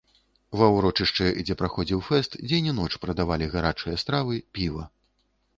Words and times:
Ва 0.59 0.67
ўрочышчы, 0.75 1.27
дзе 1.43 1.57
праходзіў 1.59 2.01
фэст, 2.09 2.39
дзень 2.47 2.69
і 2.71 2.75
ноч 2.79 2.89
прадавалі 3.05 3.51
гарачыя 3.55 4.03
стравы, 4.07 4.35
піва. 4.57 4.91